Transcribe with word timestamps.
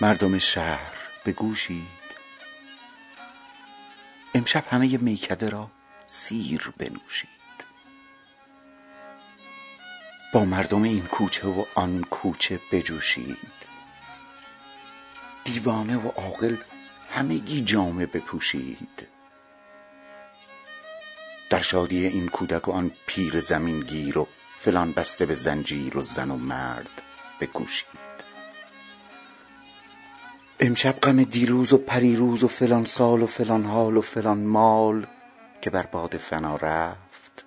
مردم 0.00 0.38
شهر 0.38 0.92
بگوشید 1.26 1.97
امشب 4.38 4.64
همه 4.70 4.96
میکده 4.96 5.48
را 5.48 5.70
سیر 6.06 6.72
بنوشید. 6.78 7.28
با 10.34 10.44
مردم 10.44 10.82
این 10.82 11.06
کوچه 11.06 11.48
و 11.48 11.64
آن 11.74 12.04
کوچه 12.04 12.60
بجوشید. 12.72 13.58
دیوانه 15.44 15.96
و 15.96 16.08
عاقل 16.08 16.56
همگی 17.10 17.60
جامه 17.60 18.06
بپوشید. 18.06 19.06
در 21.50 21.62
شادی 21.62 22.06
این 22.06 22.28
کودک 22.28 22.68
و 22.68 22.72
آن 22.72 22.90
پیر 23.06 23.40
زمین 23.40 23.80
گیر 23.80 24.18
و 24.18 24.28
فلان 24.56 24.92
بسته 24.92 25.26
به 25.26 25.34
زنجیر 25.34 25.96
و 25.96 26.02
زن 26.02 26.30
و 26.30 26.36
مرد 26.36 27.02
بکوشید. 27.40 28.07
امشب 30.60 31.00
غم 31.00 31.24
دیروز 31.24 31.72
و 31.72 31.78
پریروز 31.78 32.44
و 32.44 32.48
فلان 32.48 32.84
سال 32.84 33.22
و 33.22 33.26
فلان 33.26 33.64
حال 33.64 33.96
و 33.96 34.00
فلان 34.00 34.38
مال 34.38 35.06
که 35.60 35.70
بر 35.70 35.82
باد 35.82 36.16
فنا 36.16 36.56
رفت. 36.56 37.44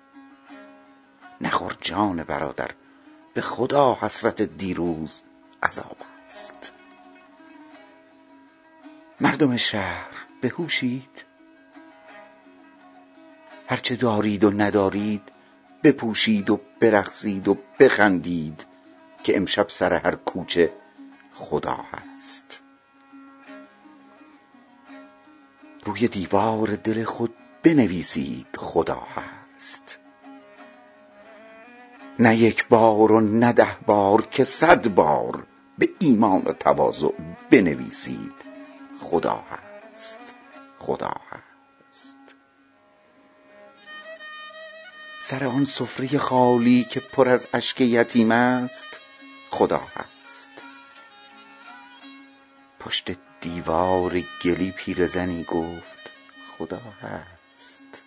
نخور 1.40 1.76
جان 1.80 2.24
برادر 2.24 2.70
به 3.34 3.40
خدا 3.40 3.98
حسرت 4.00 4.42
دیروز 4.42 5.22
عذاب 5.62 5.96
است. 6.26 6.72
مردم 9.20 9.56
شهر 9.56 10.10
بهوشید. 10.40 11.24
هر 13.68 13.76
چه 13.76 13.96
دارید 13.96 14.44
و 14.44 14.50
ندارید 14.50 15.22
بپوشید 15.82 16.50
و 16.50 16.60
برقصید 16.80 17.48
و 17.48 17.58
بخندید 17.80 18.66
که 19.24 19.36
امشب 19.36 19.68
سر 19.68 19.92
هر 19.92 20.14
کوچه 20.14 20.72
خدا 21.34 21.80
هست. 21.92 22.62
روی 25.84 26.08
دیوار 26.08 26.76
دل 26.76 27.04
خود 27.04 27.34
بنویسید 27.62 28.46
خدا 28.56 29.02
هست. 29.14 29.98
نه 32.18 32.36
یک 32.36 32.68
بار 32.68 33.12
و 33.12 33.20
نه 33.20 33.52
ده 33.52 33.76
بار 33.86 34.26
که 34.26 34.44
صد 34.44 34.88
بار 34.88 35.46
به 35.78 35.88
ایمان 35.98 36.42
و 36.42 36.52
تواضع 36.52 37.12
بنویسید 37.50 38.32
خدا 39.00 39.44
هست. 39.50 40.18
خدا 40.78 41.14
هست. 41.30 42.16
سر 45.20 45.46
آن 45.46 45.64
سفره 45.64 46.18
خالی 46.18 46.84
که 46.84 47.00
پر 47.00 47.28
از 47.28 47.46
اشک 47.54 47.80
یتیم 47.80 48.30
است 48.32 49.00
خدا 49.50 49.82
هست. 49.96 50.50
پشت 52.80 53.10
دیوار 53.42 54.22
گلی 54.44 54.70
پیرزنی 54.70 55.44
گفت 55.44 56.10
خدا 56.58 56.82
هست. 57.02 58.02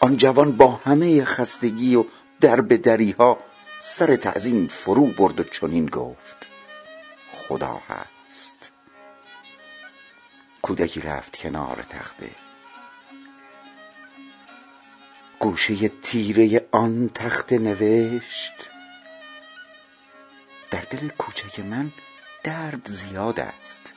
آن 0.00 0.16
جوان 0.16 0.52
با 0.52 0.80
همه 0.84 1.24
خستگی 1.24 1.94
و 1.96 2.04
دربدری 2.40 3.10
ها 3.10 3.38
سر 3.80 4.16
تعظیم 4.16 4.66
فرو 4.66 5.06
برد 5.06 5.40
و 5.40 5.44
چنین 5.44 5.86
گفت 5.86 6.46
خدا 7.32 7.80
هست. 7.88 8.72
کودکی 10.62 11.00
رفت 11.00 11.36
کنار 11.36 11.86
تخته. 11.90 12.30
گوشه 15.38 15.88
تیره 15.88 16.66
آن 16.72 17.10
تخته 17.14 17.58
نوشت 17.58 18.68
در 20.70 20.80
دل 20.80 21.08
کوچک 21.08 21.60
من 21.60 21.90
درد 22.42 22.88
زیاد 22.88 23.40
است 23.40 23.94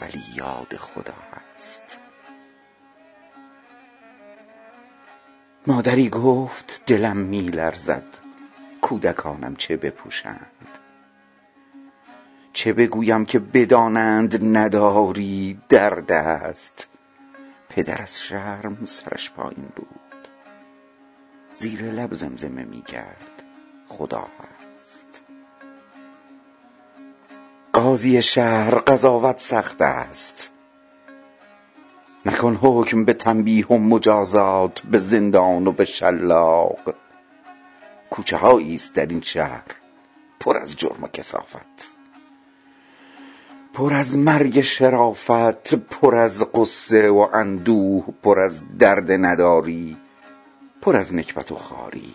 ولی 0.00 0.22
یاد 0.34 0.76
خدا 0.76 1.14
هست. 1.32 1.98
مادری 5.66 6.08
گفت 6.08 6.82
دلم 6.86 7.16
می 7.16 7.40
لرزد 7.40 8.04
کودکانم 8.80 9.56
چه 9.56 9.76
بپوشند. 9.76 10.78
چه 12.52 12.72
بگویم 12.72 13.24
که 13.24 13.38
بدانند 13.38 14.56
نداری 14.56 15.60
درد 15.68 16.12
است. 16.12 16.88
پدر 17.68 18.02
از 18.02 18.22
شرم 18.22 18.84
سرش 18.84 19.30
پایین 19.30 19.68
بود. 19.76 20.28
زیر 21.54 21.82
لب 21.82 22.14
زمزمه 22.14 22.64
می 22.64 22.82
کرد. 22.82 23.42
خدا 23.88 24.20
هست. 24.20 24.57
قاضی 27.78 28.22
شهر 28.22 28.74
قضاوت 28.74 29.38
سخت 29.38 29.82
است. 29.82 30.50
نکن 32.26 32.58
حکم 32.62 33.04
به 33.04 33.12
تنبیه 33.12 33.66
و 33.66 33.78
مجازات 33.78 34.80
به 34.90 34.98
زندان 34.98 35.66
و 35.66 35.72
به 35.72 35.84
شلاق. 35.84 36.94
کوچه 38.10 38.36
هایی 38.36 38.74
است 38.74 38.94
در 38.94 39.06
این 39.06 39.20
شهر 39.20 39.64
پر 40.40 40.56
از 40.56 40.76
جرم 40.76 41.02
و 41.02 41.08
کسافت. 41.08 41.90
پر 43.74 43.94
از 43.94 44.18
مرگ 44.18 44.60
شرافت 44.60 45.74
پر 45.74 46.14
از 46.14 46.52
قصه 46.52 47.10
و 47.10 47.28
اندوه 47.34 48.04
پر 48.22 48.40
از 48.40 48.78
درد 48.78 49.12
نداری 49.12 49.96
پر 50.82 50.96
از 50.96 51.14
نکبت 51.14 51.52
و 51.52 51.54
خاری. 51.54 52.14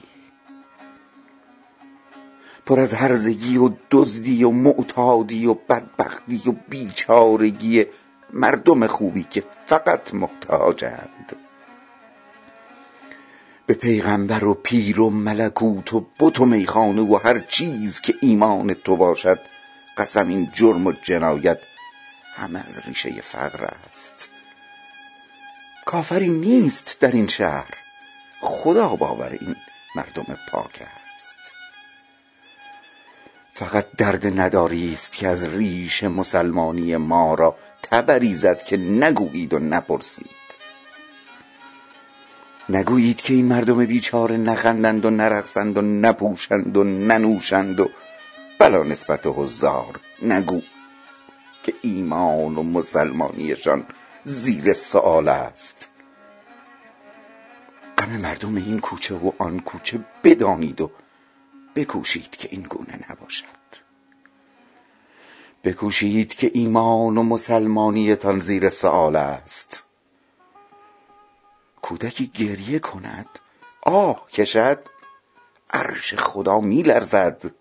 پر 2.66 2.80
از 2.80 2.94
هرزگی 2.94 3.58
و 3.58 3.72
دزدی 3.92 4.44
و 4.44 4.52
معتادی 4.52 5.46
و 5.46 5.54
بدبختی 5.54 6.42
و 6.46 6.52
بیچارگی 6.70 7.86
مردم 8.34 8.88
خوبی 8.88 9.24
که 9.24 9.44
فقط 9.66 10.14
محتاجند. 10.14 11.36
به 13.66 13.74
پیغمبر 13.74 14.44
و 14.44 14.54
پیر 14.54 15.00
و 15.00 15.10
ملکوت 15.10 15.94
و 15.94 16.06
بت 16.20 16.40
و 16.40 16.46
میخانه 16.46 17.02
و 17.02 17.20
هر 17.24 17.40
چیز 17.40 18.02
که 18.02 18.16
ایمان 18.22 18.74
تو 18.74 18.96
باشد 18.96 19.40
قسم 19.98 20.28
این 20.28 20.50
جرم 20.54 20.88
و 20.88 20.92
جنایت 20.92 21.60
همه 22.36 22.60
از 22.70 22.80
ریشه 22.86 23.22
فقر 23.22 23.70
است. 23.90 24.30
کافری 25.86 26.30
نیست 26.30 26.98
در 27.00 27.12
این 27.12 27.28
شهر. 27.28 27.74
خدا 28.42 28.96
باور 28.96 29.38
این 29.42 29.56
مردم 29.96 30.38
پاک 30.52 30.82
است. 30.82 31.03
فقط 33.56 33.86
درد 33.98 34.40
نداری 34.40 34.94
است 34.94 35.14
که 35.14 35.28
از 35.28 35.46
ریش 35.46 36.04
مسلمانی 36.04 36.98
ما 36.98 37.34
را 37.34 37.56
تبری 37.84 38.34
زد 38.34 38.64
که 38.64 38.78
نگویید 38.78 39.54
و 39.54 39.60
نپرسید. 39.60 40.30
نگویید 42.70 43.22
که 43.22 43.34
این 43.34 43.46
مردم 43.46 43.86
بیچاره 43.86 44.38
نخندند 44.38 45.06
و 45.06 45.10
نرقصند 45.10 45.78
و 45.78 45.82
نپوشند 45.82 46.78
و 46.78 46.84
ننوشند 46.84 47.80
و 47.80 47.90
بلا 48.60 48.84
نسبت 48.84 49.22
حضار 49.26 50.00
نگو 50.22 50.62
که 51.64 51.74
ایمان 51.82 52.58
و 52.58 52.64
مسلمانیشان 52.64 53.86
زیر 54.24 54.74
سؤال 54.74 55.28
است. 55.28 55.90
غم 57.98 58.10
مردم 58.10 58.56
این 58.56 58.80
کوچه 58.80 59.16
و 59.16 59.32
آن 59.38 59.60
کوچه 59.60 60.00
بدانید 60.24 60.82
و 60.82 60.92
بکوشید 61.76 62.32
که 62.32 62.48
این 62.52 62.62
گونه 62.62 63.06
نباشد. 63.10 63.46
بکوشید 65.64 66.34
که 66.34 66.52
ایمان 66.54 67.18
و 67.18 67.24
مسلمانیتان 67.24 68.40
زیر 68.40 68.70
سؤال 68.70 69.16
است. 69.16 69.84
کودکی 71.82 72.28
گریه 72.28 72.80
کند 72.80 73.30
آه 73.82 74.30
کشد 74.30 74.80
عرش 75.70 76.16
خدا 76.16 76.60
می 76.60 76.82
لرزد 76.82 77.52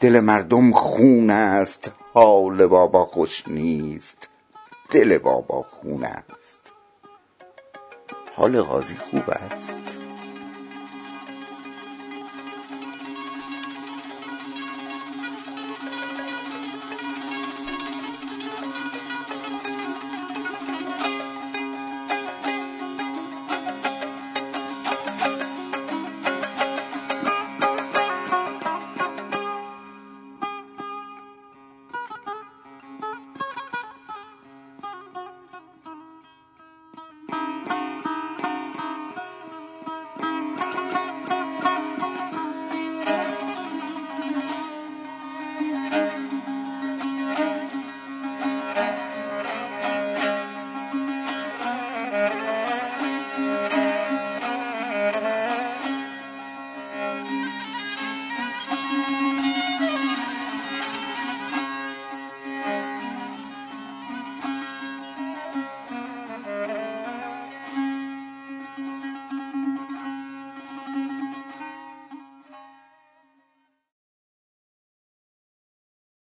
دل 0.00 0.20
مردم 0.20 0.72
خون 0.72 1.30
است 1.30 1.92
حال 2.14 2.66
بابا 2.66 3.04
خوش 3.04 3.48
نیست 3.48 4.28
دل 4.90 5.18
بابا 5.18 5.62
خون 5.62 6.04
است. 6.04 6.72
حال 8.36 8.62
قاضی 8.62 8.94
خوب 8.94 9.30
است. 9.30 9.87